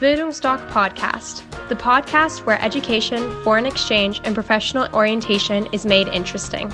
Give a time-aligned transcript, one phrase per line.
[0.00, 6.72] Bildungsdoc Podcast, the podcast where education, foreign exchange, and professional orientation is made interesting.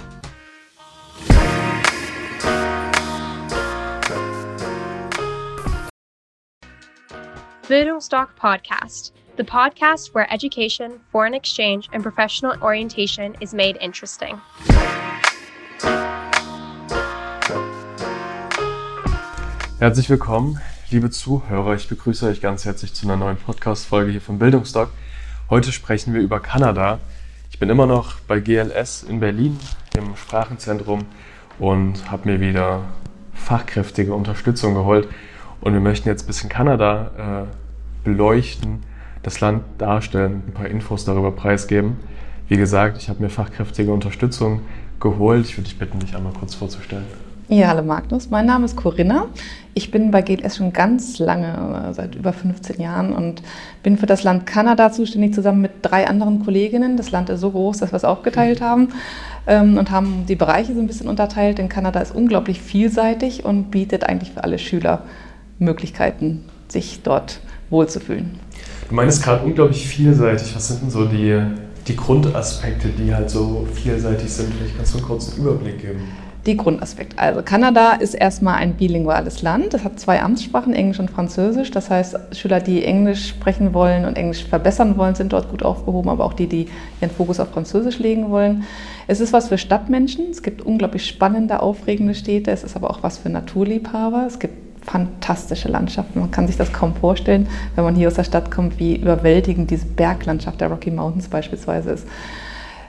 [7.62, 14.38] Bildungsdoc Podcast, the podcast where education, foreign exchange, and professional orientation is made interesting.
[19.80, 20.60] Herzlich willkommen,
[20.90, 21.74] liebe Zuhörer.
[21.74, 24.90] Ich begrüße euch ganz herzlich zu einer neuen Podcast-Folge hier vom Bildungsdoc.
[25.48, 26.98] Heute sprechen wir über Kanada.
[27.50, 29.58] Ich bin immer noch bei GLS in Berlin
[29.96, 31.06] im Sprachenzentrum
[31.58, 32.82] und habe mir wieder
[33.32, 35.08] fachkräftige Unterstützung geholt.
[35.60, 38.82] Und wir möchten jetzt ein bisschen Kanada äh, beleuchten,
[39.22, 41.96] das Land darstellen, ein paar Infos darüber preisgeben.
[42.48, 44.60] Wie gesagt, ich habe mir fachkräftige Unterstützung
[45.00, 45.46] geholt.
[45.46, 47.06] Ich würde dich bitten, dich einmal kurz vorzustellen.
[47.48, 49.26] Ja, hallo Magnus, mein Name ist Corinna.
[49.74, 53.42] Ich bin bei GLS schon ganz lange, seit über 15 Jahren und
[53.82, 56.96] bin für das Land Kanada zuständig, zusammen mit drei anderen Kolleginnen.
[56.96, 58.88] Das Land ist so groß, dass wir es aufgeteilt haben
[59.46, 63.70] ähm, und haben die Bereiche so ein bisschen unterteilt, denn Kanada ist unglaublich vielseitig und
[63.70, 65.02] bietet eigentlich für alle Schüler
[65.58, 68.38] Möglichkeiten, sich dort wohlzufühlen.
[68.88, 70.56] Du meinst gerade unglaublich vielseitig.
[70.56, 71.42] Was sind denn so die,
[71.88, 74.50] die Grundaspekte, die halt so vielseitig sind?
[74.54, 77.18] Vielleicht kannst du einen kurzen Überblick geben die Grundaspekte.
[77.18, 79.72] Also Kanada ist erstmal ein bilinguales Land.
[79.72, 81.70] Es hat zwei Amtssprachen, Englisch und Französisch.
[81.70, 86.10] Das heißt, Schüler, die Englisch sprechen wollen und Englisch verbessern wollen, sind dort gut aufgehoben,
[86.10, 86.66] aber auch die, die
[87.00, 88.64] ihren Fokus auf Französisch legen wollen.
[89.06, 90.30] Es ist was für Stadtmenschen.
[90.30, 92.50] Es gibt unglaublich spannende, aufregende Städte.
[92.50, 94.24] Es ist aber auch was für Naturliebhaber.
[94.26, 96.20] Es gibt fantastische Landschaften.
[96.20, 99.70] Man kann sich das kaum vorstellen, wenn man hier aus der Stadt kommt, wie überwältigend
[99.70, 102.06] diese Berglandschaft der Rocky Mountains beispielsweise ist.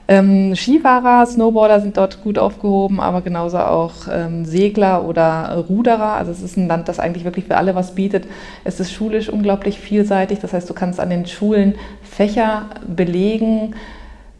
[0.08, 6.12] Ähm, Skifahrer, Snowboarder sind dort gut aufgehoben, aber genauso auch ähm, Segler oder Ruderer.
[6.12, 8.26] Also es ist ein Land, das eigentlich wirklich für alle was bietet.
[8.62, 10.38] Es ist schulisch unglaublich vielseitig.
[10.38, 13.74] Das heißt, du kannst an den Schulen Fächer belegen,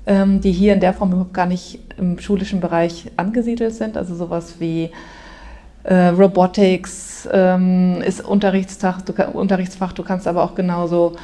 [0.06, 3.96] ähm, die hier in der Form überhaupt gar nicht im schulischen Bereich angesiedelt sind.
[3.96, 4.90] Also sowas wie
[5.82, 9.92] äh, Robotics ähm, ist Unterrichtsfach du, Unterrichtsfach.
[9.92, 11.16] Du kannst aber auch genauso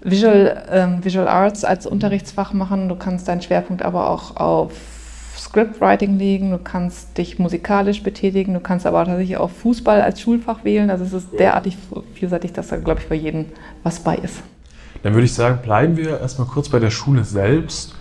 [0.00, 2.88] Visual, ähm, Visual Arts als Unterrichtsfach machen.
[2.88, 4.72] Du kannst deinen Schwerpunkt aber auch auf
[5.36, 10.64] Scriptwriting legen, du kannst dich musikalisch betätigen, du kannst aber tatsächlich auch Fußball als Schulfach
[10.64, 10.90] wählen.
[10.90, 11.76] Also es ist derartig
[12.14, 13.46] vielseitig, dass da, glaube ich, für jeden
[13.82, 14.42] was bei ist.
[15.02, 17.94] Dann würde ich sagen, bleiben wir erstmal kurz bei der Schule selbst.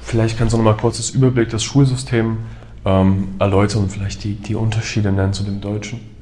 [0.00, 2.38] Vielleicht kannst du noch mal kurz das Überblick des Schulsystems
[2.84, 6.15] ähm, erläutern und vielleicht die, die Unterschiede nennen zu dem Deutschen.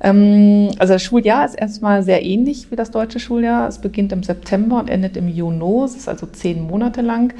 [0.00, 3.68] Ähm, also das Schuljahr ist erstmal sehr ähnlich wie das deutsche Schuljahr.
[3.68, 5.84] Es beginnt im September und endet im Juni.
[5.84, 7.34] Es ist also zehn Monate lang.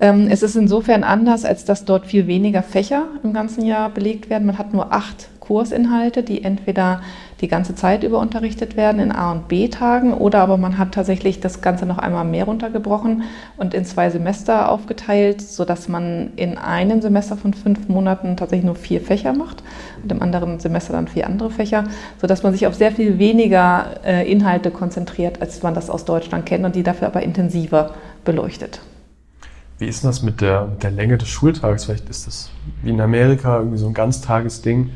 [0.00, 4.30] Ähm, es ist insofern anders, als dass dort viel weniger Fächer im ganzen Jahr belegt
[4.30, 4.46] werden.
[4.46, 7.00] Man hat nur acht Kursinhalte, die entweder
[7.40, 11.40] die ganze Zeit über unterrichtet werden in A- und B-Tagen oder aber man hat tatsächlich
[11.40, 13.22] das Ganze noch einmal mehr runtergebrochen
[13.56, 18.74] und in zwei Semester aufgeteilt, sodass man in einem Semester von fünf Monaten tatsächlich nur
[18.74, 19.62] vier Fächer macht
[20.02, 21.84] und im anderen Semester dann vier andere Fächer,
[22.20, 26.44] sodass man sich auf sehr viel weniger äh, Inhalte konzentriert, als man das aus Deutschland
[26.44, 28.80] kennt und die dafür aber intensiver beleuchtet.
[29.78, 31.86] Wie ist das mit der, der Länge des Schultages?
[31.86, 32.50] Vielleicht ist das
[32.82, 34.90] wie in Amerika irgendwie so ein Ganztagesding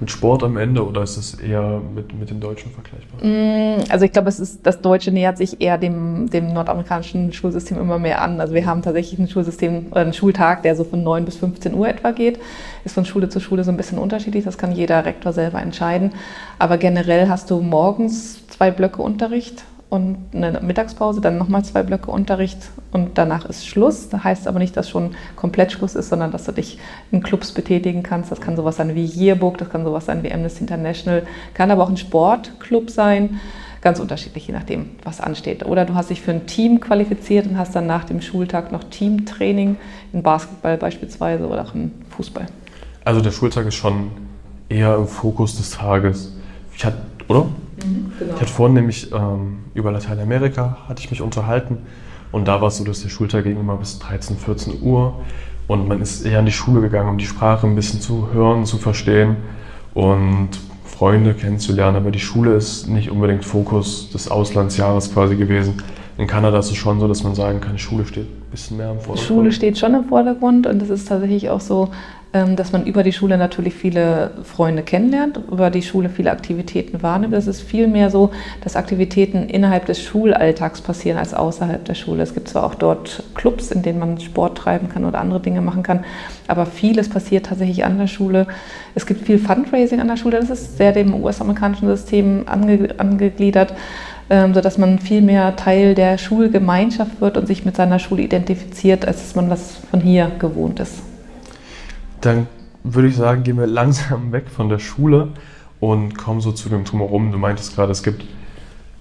[0.00, 3.24] mit Sport am Ende oder ist es eher mit, mit dem Deutschen vergleichbar?
[3.24, 7.78] Mm, also ich glaube, es ist, das Deutsche nähert sich eher dem, dem nordamerikanischen Schulsystem
[7.78, 8.40] immer mehr an.
[8.40, 11.88] Also wir haben tatsächlich ein Schulsystem, einen Schultag, der so von 9 bis 15 Uhr
[11.88, 12.38] etwa geht.
[12.84, 16.12] Ist von Schule zu Schule so ein bisschen unterschiedlich, das kann jeder Rektor selber entscheiden.
[16.58, 22.10] Aber generell hast du morgens zwei Blöcke Unterricht und eine Mittagspause, dann nochmal zwei Blöcke
[22.10, 22.58] Unterricht
[22.90, 24.08] und danach ist Schluss.
[24.08, 26.78] Das heißt aber nicht, dass schon komplett Schluss ist, sondern dass du dich
[27.12, 28.32] in Clubs betätigen kannst.
[28.32, 31.24] Das kann sowas sein wie Yearbook, das kann sowas sein wie Amnesty International,
[31.54, 33.40] kann aber auch ein Sportclub sein.
[33.80, 35.64] Ganz unterschiedlich, je nachdem, was ansteht.
[35.64, 38.82] Oder du hast dich für ein Team qualifiziert und hast dann nach dem Schultag noch
[38.82, 39.76] Teamtraining
[40.12, 42.46] in Basketball beispielsweise oder auch im Fußball.
[43.04, 44.10] Also der Schultag ist schon
[44.68, 46.32] eher im Fokus des Tages.
[46.74, 46.98] Ich hatte,
[47.28, 47.46] oder?
[47.86, 48.34] Mhm, genau.
[48.34, 51.78] Ich hatte vorhin nämlich ähm, über Lateinamerika hatte ich mich unterhalten
[52.32, 55.20] und da war es so, dass der Schultag ging immer bis 13, 14 Uhr
[55.68, 58.64] und man ist eher in die Schule gegangen, um die Sprache ein bisschen zu hören,
[58.64, 59.36] zu verstehen
[59.94, 60.50] und
[60.84, 61.96] Freunde kennenzulernen.
[61.96, 65.82] Aber die Schule ist nicht unbedingt Fokus des Auslandsjahres quasi gewesen.
[66.18, 68.90] In Kanada ist es schon so, dass man sagen kann, die Schule steht bisschen mehr
[68.90, 69.28] im Vordergrund.
[69.28, 71.90] Schule steht schon im Vordergrund und es ist tatsächlich auch so,
[72.32, 77.02] ähm, dass man über die Schule natürlich viele Freunde kennenlernt, über die Schule viele Aktivitäten
[77.02, 77.34] wahrnimmt.
[77.34, 78.30] Es ist vielmehr so,
[78.62, 82.22] dass Aktivitäten innerhalb des Schulalltags passieren als außerhalb der Schule.
[82.22, 85.60] Es gibt zwar auch dort Clubs, in denen man Sport treiben kann oder andere Dinge
[85.60, 86.04] machen kann,
[86.48, 88.46] aber vieles passiert tatsächlich an der Schule.
[88.94, 93.74] Es gibt viel Fundraising an der Schule, das ist sehr dem US-amerikanischen System ange angegliedert.
[94.28, 99.06] Ähm, sodass man viel mehr Teil der Schulgemeinschaft wird und sich mit seiner Schule identifiziert,
[99.06, 100.94] als man das von hier gewohnt ist.
[102.20, 102.46] Dann
[102.82, 105.28] würde ich sagen, gehen wir langsam weg von der Schule
[105.80, 107.32] und kommen so zu dem Drumherum.
[107.32, 108.24] Du meintest gerade, es gibt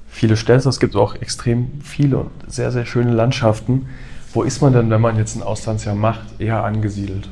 [0.07, 3.87] viele Städte, es gibt auch extrem viele und sehr, sehr schöne Landschaften.
[4.33, 7.29] Wo ist man denn, wenn man jetzt ein Auslandsjahr macht, eher angesiedelt?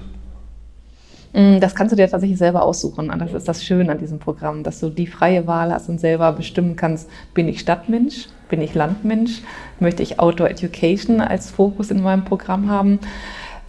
[1.33, 3.09] Mm, das kannst du dir tatsächlich selber aussuchen.
[3.09, 6.00] Und das ist das Schöne an diesem Programm, dass du die freie Wahl hast und
[6.00, 9.41] selber bestimmen kannst, bin ich Stadtmensch, bin ich Landmensch,
[9.80, 13.00] möchte ich Outdoor Education als Fokus in meinem Programm haben.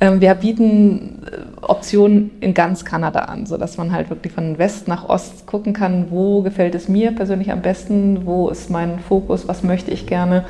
[0.00, 4.88] Ähm, wir bieten äh, Optionen in ganz Kanada an, sodass man halt wirklich von West
[4.88, 9.48] nach Ost gucken kann, wo gefällt es mir persönlich am besten, wo ist mein Fokus,
[9.48, 10.44] was möchte ich gerne.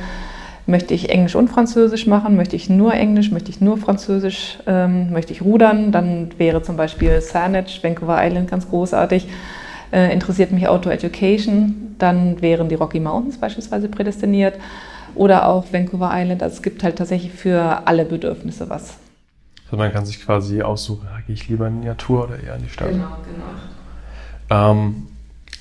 [0.66, 2.36] Möchte ich Englisch und Französisch machen?
[2.36, 3.30] Möchte ich nur Englisch?
[3.30, 4.58] Möchte ich nur Französisch?
[4.66, 5.92] Ähm, möchte ich rudern?
[5.92, 9.28] Dann wäre zum Beispiel Saanich, Vancouver Island ganz großartig.
[9.92, 11.94] Äh, interessiert mich Outdoor Education?
[11.98, 14.54] Dann wären die Rocky Mountains beispielsweise prädestiniert.
[15.14, 16.42] Oder auch Vancouver Island.
[16.42, 18.96] Also es gibt halt tatsächlich für alle Bedürfnisse was.
[19.66, 22.62] Also man kann sich quasi aussuchen, gehe ich lieber in die Natur oder eher in
[22.62, 22.90] die Stadt.
[22.90, 23.16] Genau,
[24.48, 24.70] genau.
[24.70, 25.08] Ähm,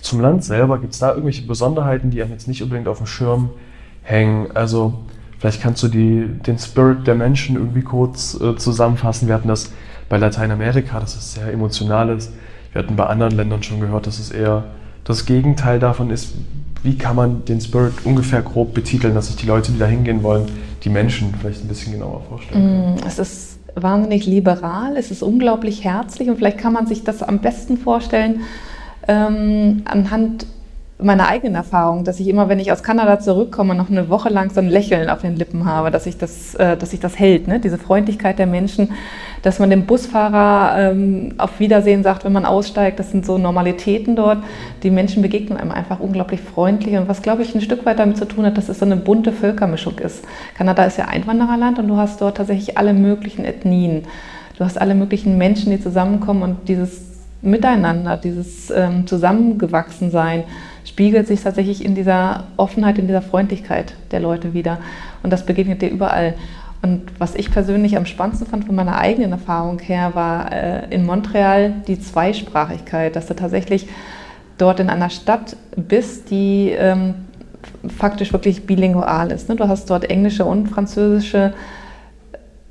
[0.01, 3.07] zum Land selber, gibt es da irgendwelche Besonderheiten, die einem jetzt nicht unbedingt auf dem
[3.07, 3.49] Schirm
[4.03, 4.47] hängen.
[4.53, 4.93] Also
[5.39, 9.27] vielleicht kannst du die, den Spirit der Menschen irgendwie kurz äh, zusammenfassen.
[9.27, 9.71] Wir hatten das
[10.09, 12.31] bei Lateinamerika, dass es sehr emotional ist.
[12.71, 14.65] Wir hatten bei anderen Ländern schon gehört, dass es eher
[15.03, 16.33] das Gegenteil davon ist.
[16.81, 20.21] Wie kann man den Spirit ungefähr grob betiteln, dass sich die Leute, die da hingehen
[20.23, 20.45] wollen,
[20.83, 22.95] die Menschen vielleicht ein bisschen genauer vorstellen?
[22.95, 27.23] Mm, es ist wahnsinnig liberal, es ist unglaublich herzlich und vielleicht kann man sich das
[27.23, 28.41] am besten vorstellen
[29.07, 30.45] ähm, anhand
[31.03, 34.51] meine eigenen Erfahrung, dass ich immer, wenn ich aus Kanada zurückkomme, noch eine Woche lang
[34.51, 37.47] so ein Lächeln auf den Lippen habe, dass sich das, äh, dass sich das hält,
[37.47, 37.59] ne?
[37.59, 38.89] diese Freundlichkeit der Menschen,
[39.41, 44.15] dass man dem Busfahrer ähm, auf Wiedersehen sagt, wenn man aussteigt, das sind so Normalitäten
[44.15, 44.39] dort.
[44.83, 48.17] Die Menschen begegnen einem einfach unglaublich freundlich und was, glaube ich, ein Stück weit damit
[48.17, 50.23] zu tun hat, dass es so eine bunte Völkermischung ist.
[50.57, 54.03] Kanada ist ja Einwandererland und du hast dort tatsächlich alle möglichen Ethnien.
[54.57, 57.01] Du hast alle möglichen Menschen, die zusammenkommen und dieses
[57.41, 60.45] Miteinander, dieses ähm, Zusammengewachsensein
[60.93, 64.77] spiegelt sich tatsächlich in dieser Offenheit, in dieser Freundlichkeit der Leute wieder.
[65.23, 66.35] Und das begegnet dir überall.
[66.83, 71.03] Und was ich persönlich am spannendsten fand von meiner eigenen Erfahrung her, war äh, in
[71.03, 73.87] Montreal die Zweisprachigkeit, dass du tatsächlich
[74.59, 77.15] dort in einer Stadt bist, die ähm,
[77.87, 79.49] faktisch wirklich bilingual ist.
[79.49, 79.55] Ne?
[79.55, 81.55] Du hast dort englische und französische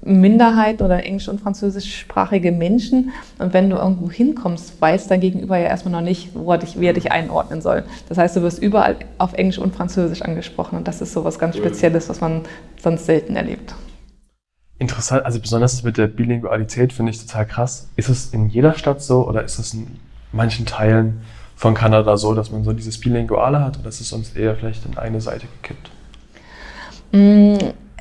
[0.04, 3.12] Minderheiten oder englisch- und französischsprachige Menschen.
[3.38, 6.78] Und wenn du irgendwo hinkommst, weiß dein Gegenüber ja erstmal noch nicht, wo er dich,
[6.80, 7.84] wie er dich einordnen soll.
[8.08, 10.76] Das heißt, du wirst überall auf Englisch und Französisch angesprochen.
[10.76, 12.42] Und das ist so was ganz Spezielles, was man
[12.80, 13.74] sonst selten erlebt.
[14.78, 17.88] Interessant, also besonders mit der Bilingualität finde ich total krass.
[17.94, 19.86] Ist es in jeder Stadt so oder ist es in
[20.32, 21.20] manchen Teilen
[21.54, 24.84] von Kanada so, dass man so dieses Bilinguale hat oder ist es sonst eher vielleicht
[24.84, 25.90] in eine Seite gekippt?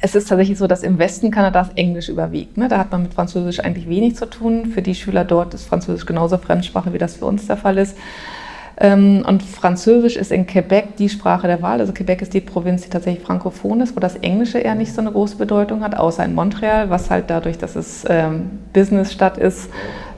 [0.03, 2.57] Es ist tatsächlich so, dass im Westen Kanadas Englisch überwiegt.
[2.57, 2.67] Ne?
[2.67, 4.65] Da hat man mit Französisch eigentlich wenig zu tun.
[4.65, 7.95] Für die Schüler dort ist Französisch genauso Fremdsprache, wie das für uns der Fall ist.
[8.79, 11.79] Ähm, und Französisch ist in Quebec die Sprache der Wahl.
[11.79, 15.01] Also Quebec ist die Provinz, die tatsächlich frankophon ist, wo das Englische eher nicht so
[15.01, 19.69] eine große Bedeutung hat, außer in Montreal, was halt dadurch, dass es ähm, Businessstadt ist,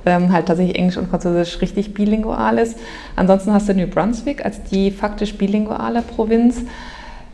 [0.05, 2.79] ähm, halt tatsächlich Englisch und Französisch richtig bilingual ist.
[3.17, 6.61] Ansonsten hast du New Brunswick als die faktisch bilinguale Provinz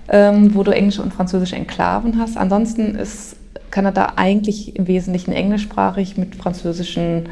[0.10, 2.38] ähm, wo du englische und französische Enklaven hast.
[2.38, 3.36] Ansonsten ist
[3.72, 7.30] Kanada eigentlich im Wesentlichen englischsprachig mit französischen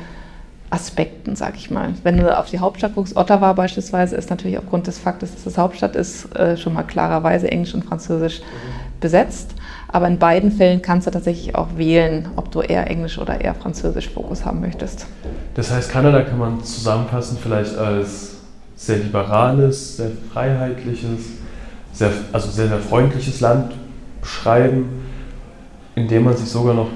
[0.70, 1.94] Aspekten, sag ich mal.
[2.04, 5.58] Wenn du auf die Hauptstadt guckst, Ottawa beispielsweise, ist natürlich aufgrund des Faktes, dass es
[5.58, 9.00] Hauptstadt ist, äh, schon mal klarerweise Englisch und Französisch mhm.
[9.00, 9.52] besetzt.
[9.88, 13.56] Aber in beiden Fällen kannst du tatsächlich auch wählen, ob du eher Englisch oder eher
[13.56, 15.08] Französisch Fokus haben möchtest.
[15.56, 18.36] Das heißt, Kanada kann man zusammenfassen vielleicht als
[18.76, 21.20] sehr liberales, sehr freiheitliches,
[21.98, 23.74] sehr, also sehr, sehr freundliches Land
[24.22, 24.88] beschreiben,
[25.96, 26.90] in dem man sich sogar noch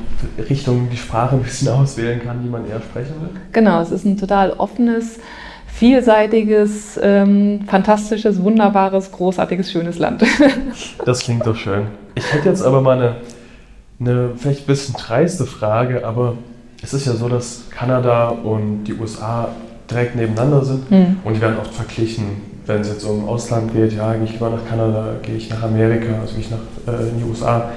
[0.50, 3.42] Richtung die Sprache ein bisschen auswählen kann, die man eher sprechen will?
[3.52, 5.20] Genau, es ist ein total offenes,
[5.66, 10.24] vielseitiges, ähm, fantastisches, wunderbares, großartiges, schönes Land.
[11.06, 11.88] das klingt doch schön.
[12.14, 13.16] Ich hätte jetzt aber mal eine,
[14.00, 16.36] eine vielleicht ein bisschen dreiste Frage, aber
[16.84, 19.50] es ist ja so, dass Kanada und die USA
[19.90, 21.18] direkt nebeneinander sind hm.
[21.24, 24.50] und die werden oft verglichen wenn es jetzt um Ausland geht, ja, gehe ich lieber
[24.50, 27.72] nach Kanada, gehe ich nach Amerika, also gehe ich nach äh, in die USA.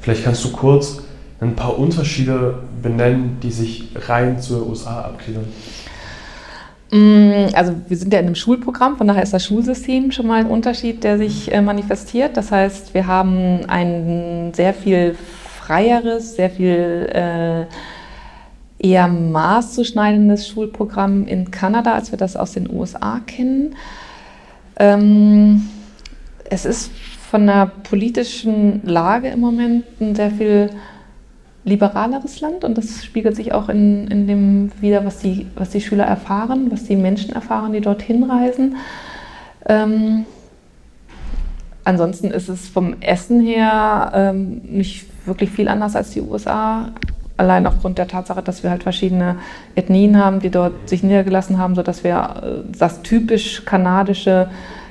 [0.00, 1.02] Vielleicht kannst du kurz
[1.40, 5.44] ein paar Unterschiede benennen, die sich rein zur USA abgliedern.
[6.90, 10.40] Mm, also wir sind ja in einem Schulprogramm, von daher ist das Schulsystem schon mal
[10.40, 12.36] ein Unterschied, der sich äh, manifestiert.
[12.36, 15.14] Das heißt, wir haben ein sehr viel
[15.60, 17.66] freieres, sehr viel äh,
[18.84, 23.76] eher maßzuschneidendes Schulprogramm in Kanada, als wir das aus den USA kennen.
[24.80, 25.68] Ähm,
[26.48, 26.90] es ist
[27.30, 30.70] von der politischen Lage im Moment ein sehr viel
[31.64, 35.82] liberaleres Land und das spiegelt sich auch in, in dem wieder, was die, was die
[35.82, 38.76] Schüler erfahren, was die Menschen erfahren, die dorthin reisen.
[39.66, 40.24] Ähm,
[41.84, 46.92] ansonsten ist es vom Essen her ähm, nicht wirklich viel anders als die USA.
[47.40, 49.36] Allein aufgrund der Tatsache, dass wir halt verschiedene
[49.74, 54.50] Ethnien haben, die dort sich niedergelassen haben, sodass wir äh, das typisch kanadische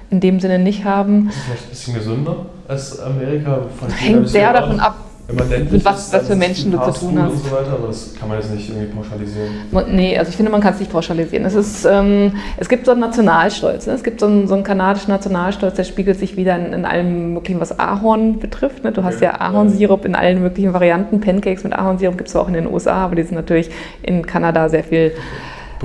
[0.10, 1.29] in dem Sinne nicht haben.
[1.29, 2.36] Ist es vielleicht ein bisschen gesünder
[2.68, 3.60] als Amerika?
[3.96, 4.96] Hängt sehr davon ab,
[5.31, 7.31] mit was, was für Menschen du zu tun hast.
[7.31, 9.50] Und so weiter, aber das kann man jetzt nicht irgendwie pauschalisieren.
[9.95, 11.45] Nee, also ich finde, man kann es nicht pauschalisieren.
[11.45, 13.86] Es, ist, ähm, es gibt so einen Nationalstolz.
[13.86, 13.93] Ne?
[13.93, 17.33] Es gibt so einen, so einen, kanadischen Nationalstolz, der spiegelt sich wieder in, in allem
[17.33, 18.83] möglichen, was Ahorn betrifft.
[18.83, 18.91] Ne?
[18.91, 21.21] Du hast ja Ahornsirup in allen möglichen Varianten.
[21.21, 23.69] Pancakes mit Ahornsirup gibt es auch in den USA, aber die sind natürlich
[24.01, 25.12] in Kanada sehr viel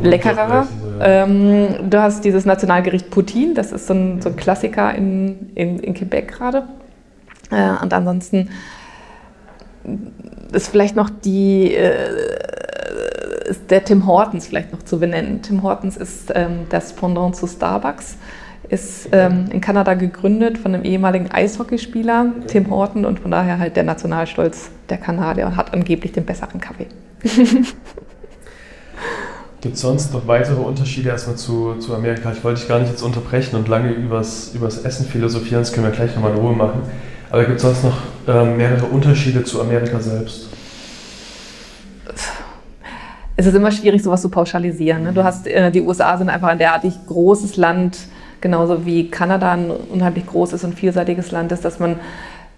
[0.02, 0.64] leckerer.
[0.64, 1.24] So, ja.
[1.24, 5.78] ähm, du hast dieses Nationalgericht Poutine, das ist so ein, so ein Klassiker in, in,
[5.80, 6.62] in Quebec gerade.
[7.50, 8.48] Äh, und ansonsten
[10.52, 12.08] ist vielleicht noch die, äh,
[13.46, 15.42] ist der Tim Hortons vielleicht noch zu benennen.
[15.42, 18.16] Tim Hortons ist ähm, das Pendant zu Starbucks,
[18.68, 23.76] ist ähm, in Kanada gegründet von einem ehemaligen Eishockeyspieler, Tim Horton, und von daher halt
[23.76, 26.86] der Nationalstolz der Kanadier und hat angeblich den besseren Kaffee.
[29.60, 32.30] Gibt es sonst noch weitere Unterschiede erstmal zu, zu Amerika?
[32.32, 35.86] Ich wollte dich gar nicht jetzt unterbrechen und lange übers, übers Essen philosophieren, das können
[35.86, 36.82] wir gleich nochmal in Ruhe machen.
[37.34, 37.96] Aber gibt es sonst noch
[38.28, 40.46] ähm, mehrere Unterschiede zu Amerika selbst?
[43.34, 45.02] Es ist immer schwierig, sowas zu pauschalisieren.
[45.02, 45.12] Ne?
[45.12, 47.98] Du hast, äh, die USA sind einfach ein derartig großes Land,
[48.40, 51.96] genauso wie Kanada ein unheimlich großes und vielseitiges Land ist, dass man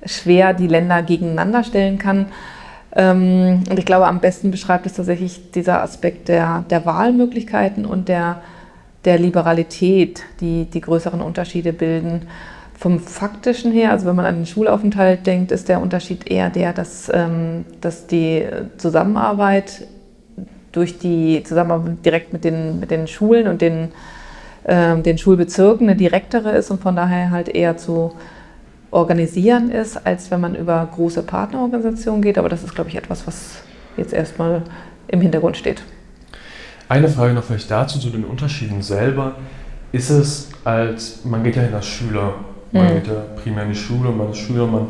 [0.05, 2.27] schwer die Länder gegeneinander stellen kann.
[2.95, 8.11] Ähm, und ich glaube, am besten beschreibt es tatsächlich dieser Aspekt der, der Wahlmöglichkeiten und
[8.11, 8.43] der,
[9.07, 12.27] der Liberalität, die die größeren Unterschiede bilden.
[12.79, 16.73] Vom faktischen her, also wenn man an den Schulaufenthalt denkt, ist der Unterschied eher der,
[16.75, 18.45] dass, ähm, dass die
[18.77, 19.87] Zusammenarbeit
[20.73, 23.93] durch die Zusammenarbeit direkt mit den, mit den Schulen und den,
[24.65, 28.13] äh, den Schulbezirken eine direktere ist und von daher halt eher zu
[28.91, 32.37] organisieren ist, als wenn man über große Partnerorganisationen geht.
[32.37, 33.63] Aber das ist, glaube ich, etwas, was
[33.97, 34.63] jetzt erstmal
[35.09, 35.83] im Hintergrund steht.
[36.89, 39.37] Eine Frage noch vielleicht dazu, zu den Unterschieden selber.
[39.93, 42.35] Ist es als, man geht ja hin als Schüler
[42.77, 42.95] man mhm.
[42.95, 44.89] geht ja primär in die Schule, man ist Schüler, man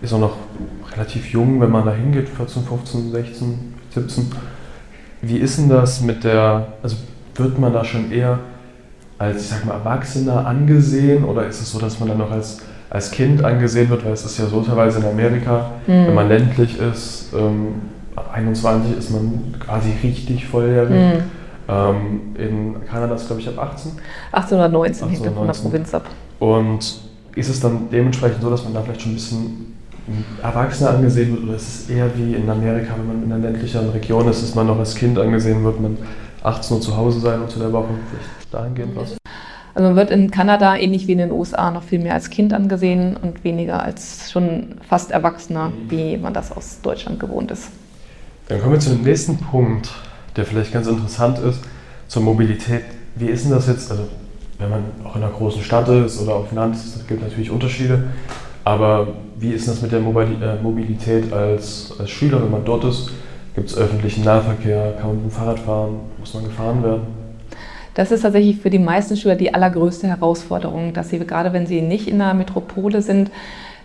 [0.00, 0.36] ist auch noch
[0.92, 4.32] relativ jung, wenn man da hingeht, 14, 15, 16, 17.
[5.22, 6.96] Wie ist denn das mit der, also
[7.34, 8.38] wird man da schon eher
[9.18, 12.60] als, ich sag mal, Erwachsener angesehen oder ist es so, dass man dann noch als,
[12.90, 16.06] als Kind angesehen wird, weil es ist ja so teilweise in Amerika, mhm.
[16.06, 17.82] wenn man ländlich ist, ähm,
[18.14, 20.90] ab 21 ist man quasi richtig volljährig.
[20.90, 21.22] Mhm.
[21.68, 23.92] Ähm, in Kanada ist glaube ich ab 18.
[24.32, 26.06] 18 oder 19 hängt von der Provinz ab.
[26.38, 27.07] Und
[27.38, 29.74] ist es dann dementsprechend so, dass man da vielleicht schon ein bisschen
[30.42, 33.90] erwachsener angesehen wird oder ist es eher wie in Amerika, wenn man in einer ländlicheren
[33.90, 35.98] Region ist, dass man noch als Kind angesehen wird, man
[36.42, 39.16] 18 Uhr zu Hause sein unter der Woche, vielleicht dahingehend was?
[39.74, 42.52] Also man wird in Kanada ähnlich wie in den USA noch viel mehr als Kind
[42.52, 47.68] angesehen und weniger als schon fast Erwachsener, wie man das aus Deutschland gewohnt ist.
[48.48, 49.90] Dann kommen wir zu dem nächsten Punkt,
[50.36, 51.60] der vielleicht ganz interessant ist,
[52.08, 52.82] zur Mobilität.
[53.14, 53.90] Wie ist denn das jetzt?
[53.90, 54.08] Also
[54.58, 57.50] wenn man auch in einer großen Stadt ist oder auf dem Land, es gibt natürlich
[57.50, 58.04] Unterschiede.
[58.64, 63.10] Aber wie ist das mit der äh, Mobilität als, als Schüler, wenn man dort ist?
[63.54, 64.94] Gibt es öffentlichen Nahverkehr?
[64.98, 66.00] Kann man mit dem Fahrrad fahren?
[66.18, 67.02] Muss man gefahren werden?
[67.94, 71.80] Das ist tatsächlich für die meisten Schüler die allergrößte Herausforderung, dass sie gerade wenn sie
[71.80, 73.30] nicht in einer Metropole sind,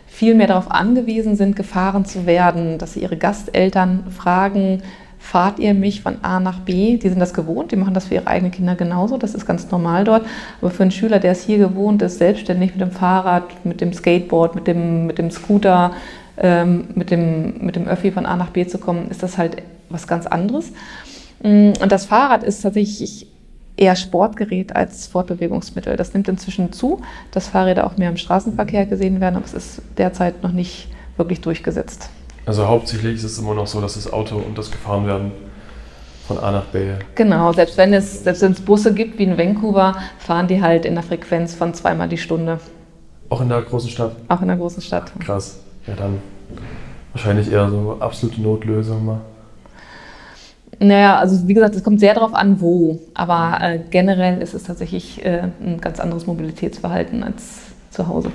[0.05, 4.83] viel mehr darauf angewiesen sind, gefahren zu werden, dass sie ihre Gasteltern fragen,
[5.23, 6.97] fahrt ihr mich von A nach B.
[6.97, 9.71] Die sind das gewohnt, die machen das für ihre eigenen Kinder genauso, das ist ganz
[9.71, 10.25] normal dort.
[10.61, 13.93] Aber für einen Schüler, der es hier gewohnt ist, selbstständig mit dem Fahrrad, mit dem
[13.93, 15.93] Skateboard, mit dem, mit dem Scooter,
[16.37, 19.63] ähm, mit, dem, mit dem Öffi von A nach B zu kommen, ist das halt
[19.89, 20.73] was ganz anderes.
[21.41, 23.25] Mm, und das Fahrrad ist tatsächlich
[23.77, 25.95] eher Sportgerät als Fortbewegungsmittel.
[25.95, 27.01] Das nimmt inzwischen zu,
[27.31, 31.39] dass Fahrräder auch mehr im Straßenverkehr gesehen werden, aber es ist derzeit noch nicht wirklich
[31.39, 32.09] durchgesetzt.
[32.45, 35.31] Also hauptsächlich ist es immer noch so, dass das Auto und das gefahren werden
[36.27, 36.91] von A nach B.
[37.15, 40.85] Genau, selbst wenn es, selbst wenn es Busse gibt wie in Vancouver, fahren die halt
[40.85, 42.59] in der Frequenz von zweimal die Stunde.
[43.29, 44.15] Auch in der großen Stadt?
[44.27, 45.11] Auch in der großen Stadt.
[45.19, 45.59] Krass.
[45.87, 46.19] Ja, dann
[47.13, 49.21] wahrscheinlich eher so absolute Notlösung mal.
[50.79, 52.99] Naja, also wie gesagt, es kommt sehr darauf an, wo.
[53.13, 58.31] Aber äh, generell ist es tatsächlich äh, ein ganz anderes Mobilitätsverhalten als zu Hause.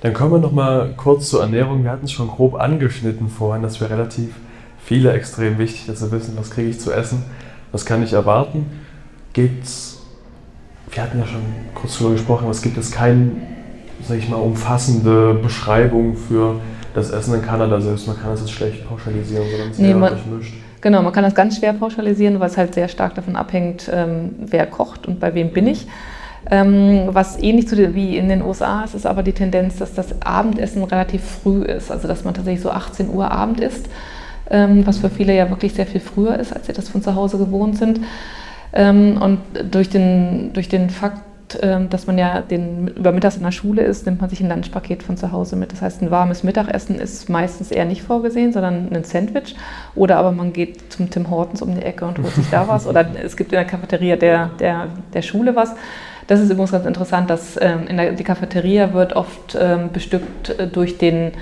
[0.00, 1.82] Dann kommen wir noch mal kurz zur Ernährung.
[1.82, 4.34] Wir hatten es schon grob angeschnitten vorhin, dass wir relativ
[4.84, 7.24] viele extrem wichtig, dass wir wissen, was kriege ich zu essen,
[7.72, 8.66] was kann ich erwarten.
[9.32, 10.00] Gibt's,
[10.90, 11.42] wir hatten ja schon
[11.74, 13.42] kurz darüber gesprochen, aber es gibt es kein
[14.06, 16.60] sag ich mal, umfassende Beschreibung für
[16.94, 18.06] das Essen in Kanada selbst.
[18.06, 20.54] Man kann es jetzt schlecht pauschalisieren, sondern es Nee, man- durchmischt.
[20.80, 24.36] Genau, man kann das ganz schwer pauschalisieren, weil es halt sehr stark davon abhängt, ähm,
[24.38, 25.88] wer kocht und bei wem bin ich.
[26.50, 29.94] Ähm, was ähnlich zu den, wie in den USA ist, ist aber die Tendenz, dass
[29.94, 31.90] das Abendessen relativ früh ist.
[31.90, 33.88] Also dass man tatsächlich so 18 Uhr Abend isst,
[34.50, 37.14] ähm, was für viele ja wirklich sehr viel früher ist, als sie das von zu
[37.14, 38.00] Hause gewohnt sind.
[38.72, 39.40] Ähm, und
[39.70, 41.22] durch den, durch den Fakt,
[41.88, 45.02] dass man ja den, über Mittags in der Schule ist, nimmt man sich ein Lunchpaket
[45.02, 45.72] von zu Hause mit.
[45.72, 49.56] Das heißt, ein warmes Mittagessen ist meistens eher nicht vorgesehen, sondern ein Sandwich.
[49.94, 52.86] Oder aber man geht zum Tim Hortons um die Ecke und holt sich da was.
[52.86, 55.74] Oder es gibt in der Cafeteria der, der, der Schule was.
[56.28, 60.50] Das ist übrigens ganz interessant, dass ähm, in der, die Cafeteria wird oft ähm, bestückt
[60.50, 61.32] äh, durch den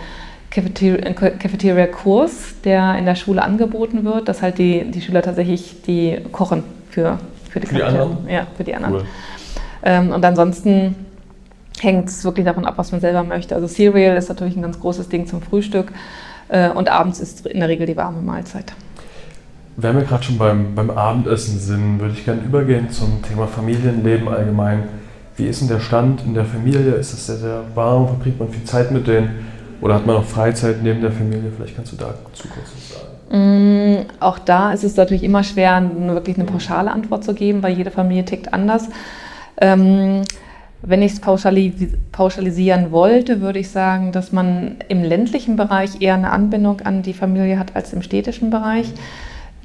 [0.51, 6.19] Cafeteria- Cafeteria-Kurs, der in der Schule angeboten wird, dass halt die, die Schüler tatsächlich die
[6.31, 7.19] kochen für,
[7.51, 8.29] für die Für die anderen?
[8.29, 8.95] Ja, für die anderen.
[8.95, 9.05] Cool.
[9.83, 10.95] Ähm, und ansonsten
[11.81, 13.57] hängt es wirklich davon ab, was man selber möchte.
[13.57, 15.93] Also Cereal ist natürlich ein ganz großes Ding zum Frühstück
[16.49, 18.73] äh, und abends ist in der Regel die warme Mahlzeit.
[19.79, 24.27] Wenn wir gerade schon beim, beim Abendessen sind, würde ich gerne übergehen zum Thema Familienleben
[24.27, 24.85] allgemein.
[25.37, 26.93] Wie ist denn der Stand in der Familie?
[26.93, 28.09] Ist es sehr, sehr warm?
[28.09, 29.47] Verbringt man viel Zeit mit denen?
[29.83, 31.53] Oder hat man auch Freizeit neben der Familie?
[31.55, 33.99] Vielleicht kannst du dazu kurz was sagen.
[33.99, 37.77] Mm, Auch da ist es natürlich immer schwer, wirklich eine pauschale Antwort zu geben, weil
[37.77, 38.89] jede Familie tickt anders.
[39.61, 40.23] Ähm,
[40.81, 41.75] wenn ich es pauschali
[42.13, 47.13] pauschalisieren wollte, würde ich sagen, dass man im ländlichen Bereich eher eine Anbindung an die
[47.13, 48.91] Familie hat als im städtischen Bereich.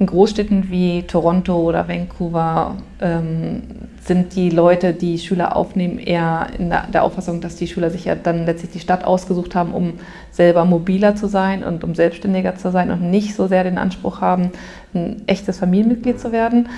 [0.02, 3.62] In Großstädten wie Toronto oder Vancouver ähm,
[4.04, 8.06] sind die Leute, die Schüler aufnehmen, eher in der, der Auffassung, dass die Schüler sich
[8.06, 9.92] ja dann letztlich die Stadt ausgesucht haben, um
[10.32, 14.20] selber mobiler zu sein und um selbstständiger zu sein und nicht so sehr den Anspruch
[14.20, 14.50] haben,
[14.92, 16.68] ein echtes Familienmitglied zu werden.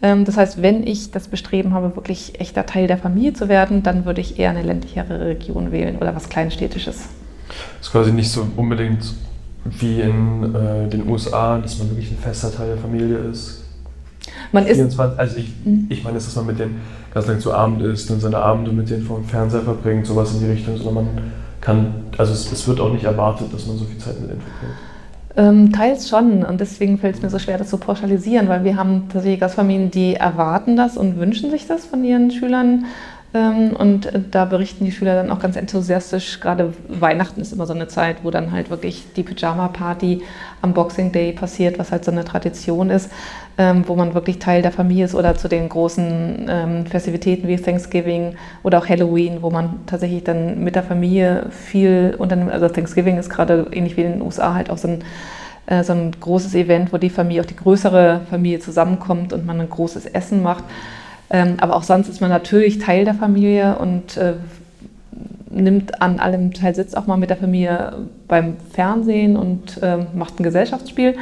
[0.00, 3.82] Ähm, das heißt, wenn ich das Bestreben habe, wirklich echter Teil der Familie zu werden,
[3.82, 7.10] dann würde ich eher eine ländlichere Region wählen oder was Kleinstädtisches.
[7.76, 9.12] Das ist quasi nicht so unbedingt
[9.64, 13.64] wie in äh, den USA, dass man wirklich ein fester Teil der Familie ist.
[14.52, 15.86] Man ist 24, also ich, Mhm.
[15.88, 16.80] ich meine, jetzt, dass man mit denen
[17.12, 20.32] ganz lang zu Abend isst und seine Abende mit denen vor dem Fernseher verbringt, sowas
[20.34, 21.08] in die Richtung, sondern man
[21.60, 24.40] kann, also es, es wird auch nicht erwartet, dass man so viel Zeit mit denen
[24.40, 24.78] verbringt.
[25.34, 28.76] Ähm, teils schon und deswegen fällt es mir so schwer, das zu pauschalisieren, weil wir
[28.76, 32.84] haben tatsächlich Gastfamilien, die erwarten das und wünschen sich das von ihren Schülern.
[33.34, 36.40] Ähm, und da berichten die Schüler dann auch ganz enthusiastisch.
[36.40, 40.22] Gerade Weihnachten ist immer so eine Zeit, wo dann halt wirklich die Pyjama-Party
[40.60, 43.10] am Boxing Day passiert, was halt so eine Tradition ist,
[43.56, 47.56] ähm, wo man wirklich Teil der Familie ist oder zu den großen ähm, Festivitäten wie
[47.56, 52.52] Thanksgiving oder auch Halloween, wo man tatsächlich dann mit der Familie viel unternimmt.
[52.52, 55.04] Also Thanksgiving ist gerade ähnlich wie in den USA halt auch so ein
[55.66, 59.60] äh, so ein großes Event, wo die Familie, auch die größere Familie zusammenkommt und man
[59.60, 60.64] ein großes Essen macht.
[61.32, 64.34] Ähm, aber auch sonst ist man natürlich Teil der Familie und äh,
[65.50, 70.38] nimmt an allem teil, sitzt auch mal mit der Familie beim Fernsehen und ähm, macht
[70.38, 71.16] ein Gesellschaftsspiel.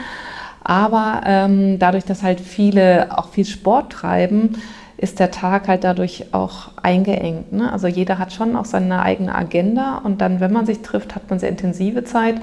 [0.62, 4.57] Aber ähm, dadurch, dass halt viele auch viel Sport treiben,
[4.96, 7.53] ist der Tag halt dadurch auch eingeengt.
[7.53, 7.73] Ne?
[7.73, 11.31] Also jeder hat schon auch seine eigene Agenda und dann, wenn man sich trifft, hat
[11.31, 12.35] man sehr intensive Zeit.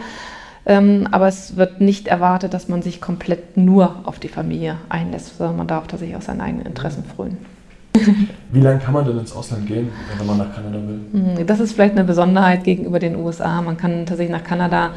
[0.66, 5.38] Ähm, aber es wird nicht erwartet, dass man sich komplett nur auf die Familie einlässt,
[5.38, 7.57] sondern man darf tatsächlich auch seine eigenen Interessen frönen.
[8.52, 11.00] Wie lange kann man denn ins Ausland gehen, wenn man nach Kanada will?
[11.12, 13.62] Mhm, Das ist vielleicht eine Besonderheit gegenüber den USA.
[13.62, 14.92] Man kann tatsächlich nach Kanada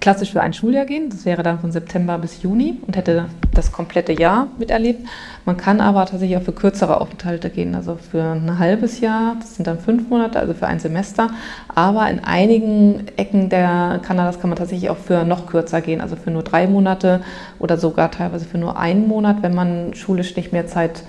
[0.00, 1.08] klassisch für ein Schuljahr gehen.
[1.10, 5.06] Das wäre dann von September bis Juni und hätte das komplette Jahr miterlebt.
[5.44, 9.36] Man kann aber tatsächlich auch für kürzere Aufenthalte gehen, also für ein halbes Jahr.
[9.40, 11.30] Das sind dann fünf Monate, also für ein Semester.
[11.74, 16.16] Aber in einigen Ecken der Kanadas kann man tatsächlich auch für noch kürzer gehen, also
[16.16, 17.20] für nur drei Monate
[17.58, 21.02] oder sogar teilweise für nur einen Monat, wenn man schulisch nicht mehr Zeit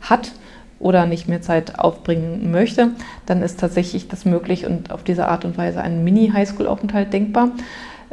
[0.00, 0.32] hat
[0.80, 2.88] oder nicht mehr Zeit aufbringen möchte,
[3.26, 7.50] dann ist tatsächlich das möglich und auf diese Art und Weise ein Mini-Highschool-Aufenthalt denkbar.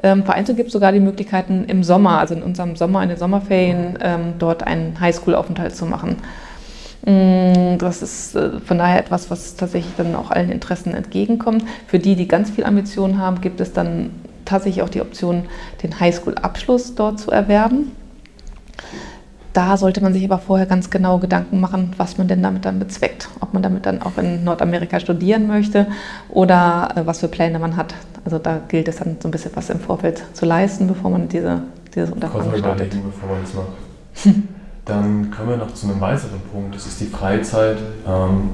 [0.03, 3.17] Ähm, vereinzelt gibt es sogar die Möglichkeiten im Sommer, also in unserem Sommer, in den
[3.17, 6.17] Sommerferien, ähm, dort einen Highschool-Aufenthalt zu machen.
[7.06, 11.63] Mm, Das ist äh, von daher etwas, was tatsächlich dann auch allen Interessen entgegenkommt.
[11.88, 14.12] Für die, die ganz viel Ambitionen haben, gibt es dann
[14.45, 15.45] tatsächlich auch die Option,
[15.84, 17.91] den Highschool-Abschluss dort zu erwerben.
[19.58, 22.78] Da sollte man sich aber vorher ganz genau Gedanken machen, was man denn damit dann
[22.78, 23.28] bezweckt.
[23.39, 25.88] Ob man damit dann auch in Nordamerika studieren möchte
[26.30, 27.96] oder äh, was für Pläne man hat.
[28.24, 31.28] Also da gilt es dann so ein bisschen was im Vorfeld zu leisten, bevor man
[31.28, 31.63] diese,
[31.96, 32.91] dieses Unterfangen startet.
[33.04, 34.36] bevor man das macht.
[34.86, 37.80] Dann kommen wir noch zu einem weiteren Punkt, das ist die Freizeit.
[38.08, 38.52] Ähm,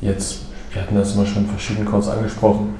[0.00, 0.40] jetzt,
[0.72, 2.74] wir hatten das immer schon verschieden kurz angesprochen,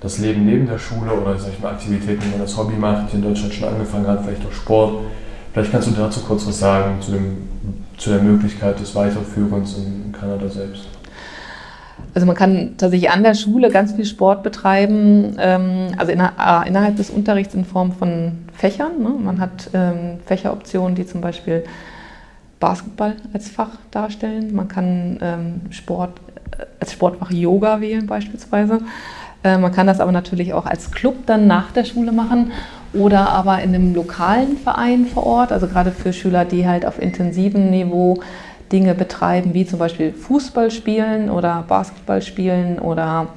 [0.00, 3.22] das Leben neben der Schule oder mal, Aktivitäten, die man als Hobby macht, die in
[3.22, 4.94] Deutschland schon angefangen hat, vielleicht auch Sport.
[5.58, 7.36] Vielleicht kannst du dazu kurz was sagen, zu, dem,
[7.96, 10.86] zu der Möglichkeit des Weiterführens in Kanada selbst.
[12.14, 16.94] Also man kann tatsächlich an der Schule ganz viel Sport betreiben, ähm, also äh, innerhalb
[16.94, 19.02] des Unterrichts in Form von Fächern.
[19.02, 19.08] Ne?
[19.18, 21.64] Man hat ähm, Fächeroptionen, die zum Beispiel
[22.60, 24.54] Basketball als Fach darstellen.
[24.54, 26.20] Man kann ähm, Sport
[26.56, 28.78] äh, als Sportfach Yoga wählen beispielsweise.
[29.44, 32.52] Äh, man kann das aber natürlich auch als Club dann nach der Schule machen
[32.92, 37.00] oder aber in einem lokalen Verein vor Ort, also gerade für Schüler, die halt auf
[37.00, 38.20] intensivem Niveau
[38.72, 43.28] Dinge betreiben, wie zum Beispiel Fußball spielen oder Basketball spielen oder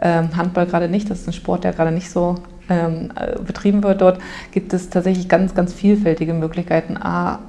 [0.00, 1.10] ähm, Handball gerade nicht.
[1.10, 2.36] Das ist ein Sport, der gerade nicht so
[2.68, 4.00] ähm, äh, betrieben wird.
[4.00, 4.18] Dort
[4.52, 7.40] gibt es tatsächlich ganz, ganz vielfältige Möglichkeiten, A,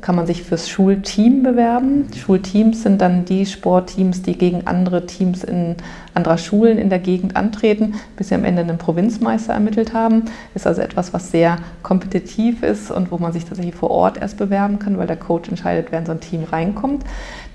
[0.00, 2.08] kann man sich fürs Schulteam bewerben.
[2.16, 5.76] Schulteams sind dann die Sportteams, die gegen andere Teams in
[6.14, 10.24] anderer Schulen in der Gegend antreten, bis sie am Ende einen Provinzmeister ermittelt haben.
[10.54, 14.38] Ist also etwas, was sehr kompetitiv ist und wo man sich tatsächlich vor Ort erst
[14.38, 17.04] bewerben kann, weil der Coach entscheidet, wer in so ein Team reinkommt.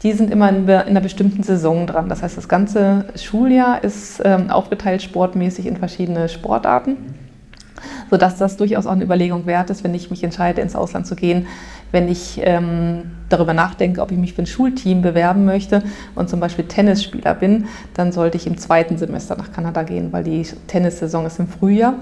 [0.03, 2.09] Die sind immer in, einer bestimmten Saison dran.
[2.09, 6.97] Das heißt, das ganze Schuljahr ist ähm, aufgeteilt sportmäßig in verschiedene Sportarten
[8.09, 11.15] sodass das durchaus auch eine Überlegung wert ist, wenn ich mich entscheide, ins Ausland zu
[11.15, 11.47] gehen.
[11.91, 15.83] Wenn ich ähm, darüber nachdenke, ob ich mich für ein Schulteam bewerben möchte
[16.15, 20.23] und zum Beispiel Tennisspieler bin, dann sollte ich im zweiten Semester nach Kanada gehen, weil
[20.23, 21.95] die Tennissaison ist im Frühjahr.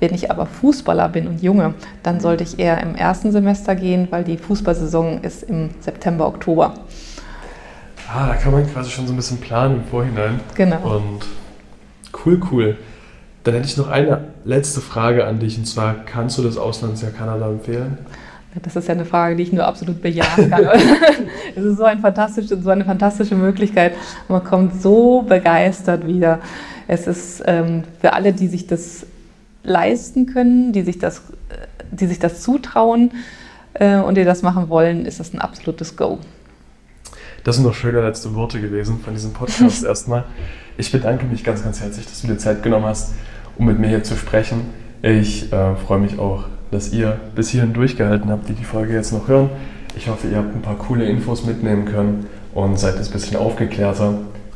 [0.00, 4.08] Wenn ich aber Fußballer bin und Junge, dann sollte ich eher im ersten Semester gehen,
[4.10, 6.74] weil die Fußballsaison ist im September, Oktober.
[8.12, 10.40] Ah, da kann man quasi schon so ein bisschen planen im Vorhinein.
[10.54, 10.96] Genau.
[10.96, 11.26] Und
[12.24, 12.76] cool, cool.
[13.44, 17.12] Dann hätte ich noch eine letzte Frage an dich und zwar: Kannst du das Auslandsjahr
[17.12, 17.98] Kanada empfehlen?
[18.62, 20.64] Das ist ja eine Frage, die ich nur absolut bejahen kann.
[21.56, 23.94] es ist so, ein fantastisch, so eine fantastische Möglichkeit.
[24.28, 26.40] Man kommt so begeistert wieder.
[26.86, 29.06] Es ist ähm, für alle, die sich das
[29.62, 31.22] leisten können, die sich das,
[31.90, 33.12] die sich das zutrauen
[33.74, 36.18] äh, und die das machen wollen, ist das ein absolutes Go.
[37.42, 40.24] Das sind noch schöne letzte Worte gewesen von diesem Podcast erstmal.
[40.76, 43.12] Ich bedanke mich ganz, ganz herzlich, dass du dir Zeit genommen hast
[43.56, 44.62] um mit mir hier zu sprechen.
[45.02, 49.12] Ich äh, freue mich auch, dass ihr bis hierhin durchgehalten habt, die die Folge jetzt
[49.12, 49.48] noch hören.
[49.96, 54.14] Ich hoffe, ihr habt ein paar coole Infos mitnehmen können und seid ein bisschen aufgeklärter.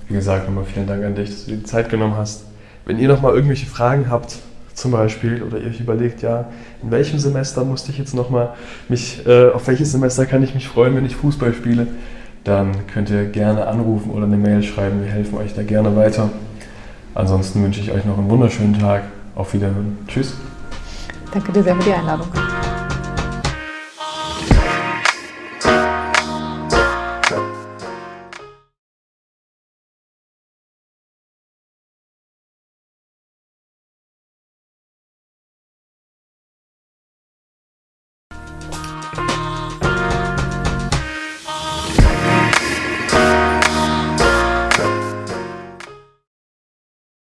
[0.09, 2.44] Wie gesagt, nochmal vielen Dank an dich, dass du dir die Zeit genommen hast.
[2.87, 4.38] Wenn ihr nochmal irgendwelche Fragen habt,
[4.74, 6.46] zum Beispiel, oder ihr euch überlegt, ja,
[6.83, 8.50] in welchem Semester musste ich jetzt nochmal
[8.88, 11.87] mich, äh, auf welches Semester kann ich mich freuen, wenn ich Fußball spiele,
[12.42, 15.04] dann könnt ihr gerne anrufen oder eine Mail schreiben.
[15.04, 16.31] Wir helfen euch da gerne weiter.
[17.14, 19.02] Ansonsten wünsche ich euch noch einen wunderschönen Tag.
[19.35, 19.98] Auf Wiederhören.
[20.09, 20.35] Tschüss.
[21.38, 22.47] Danke dir sehr für die Einladung.